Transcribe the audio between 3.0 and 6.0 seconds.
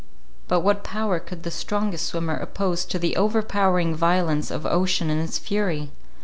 overpowering violence of ocean in its fury?